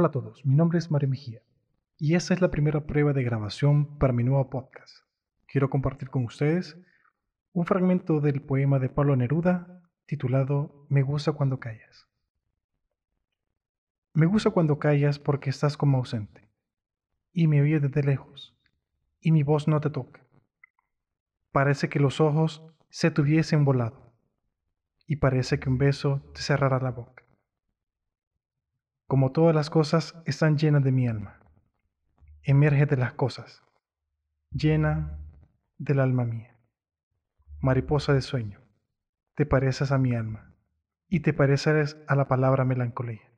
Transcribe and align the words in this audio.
Hola 0.00 0.08
a 0.08 0.12
todos, 0.12 0.46
mi 0.46 0.54
nombre 0.54 0.78
es 0.78 0.90
Mario 0.90 1.10
Mejía 1.10 1.42
y 1.98 2.14
esta 2.14 2.32
es 2.32 2.40
la 2.40 2.50
primera 2.50 2.86
prueba 2.86 3.12
de 3.12 3.22
grabación 3.22 3.98
para 3.98 4.14
mi 4.14 4.24
nuevo 4.24 4.48
podcast. 4.48 5.04
Quiero 5.46 5.68
compartir 5.68 6.08
con 6.08 6.24
ustedes 6.24 6.78
un 7.52 7.66
fragmento 7.66 8.22
del 8.22 8.40
poema 8.40 8.78
de 8.78 8.88
Pablo 8.88 9.14
Neruda 9.14 9.82
titulado 10.06 10.86
Me 10.88 11.02
gusta 11.02 11.32
cuando 11.32 11.60
callas. 11.60 12.08
Me 14.14 14.24
gusta 14.24 14.48
cuando 14.48 14.78
callas 14.78 15.18
porque 15.18 15.50
estás 15.50 15.76
como 15.76 15.98
ausente 15.98 16.48
y 17.34 17.46
me 17.46 17.60
oyes 17.60 17.82
desde 17.82 18.02
lejos 18.02 18.56
y 19.20 19.32
mi 19.32 19.42
voz 19.42 19.68
no 19.68 19.82
te 19.82 19.90
toca. 19.90 20.24
Parece 21.52 21.90
que 21.90 22.00
los 22.00 22.22
ojos 22.22 22.62
se 22.88 23.10
tuviesen 23.10 23.66
volado 23.66 24.14
y 25.06 25.16
parece 25.16 25.60
que 25.60 25.68
un 25.68 25.76
beso 25.76 26.22
te 26.32 26.40
cerrará 26.40 26.80
la 26.80 26.90
boca 26.90 27.19
como 29.10 29.32
todas 29.32 29.56
las 29.56 29.70
cosas, 29.70 30.14
están 30.24 30.56
llenas 30.56 30.84
de 30.84 30.92
mi 30.92 31.08
alma. 31.08 31.40
Emerge 32.44 32.86
de 32.86 32.96
las 32.96 33.12
cosas, 33.14 33.64
llena 34.52 35.18
del 35.78 35.98
alma 35.98 36.24
mía. 36.24 36.56
Mariposa 37.58 38.14
de 38.14 38.20
sueño, 38.20 38.60
te 39.34 39.46
pareces 39.46 39.90
a 39.90 39.98
mi 39.98 40.14
alma 40.14 40.54
y 41.08 41.20
te 41.20 41.32
pareces 41.32 42.00
a 42.06 42.14
la 42.14 42.28
palabra 42.28 42.64
melancolía. 42.64 43.29